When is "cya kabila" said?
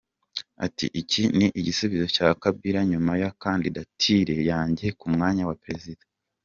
2.15-2.79